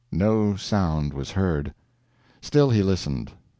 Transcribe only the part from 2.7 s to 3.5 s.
he listened.